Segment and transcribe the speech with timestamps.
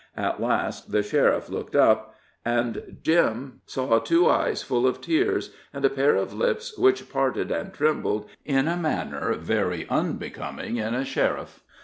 [0.17, 5.85] At last the sheriff looked up, and Jim saw two eyes full of tears, and
[5.85, 11.05] a pair of lips which parted and trembled in a manner very unbecoming in a
[11.05, 11.59] sheriff.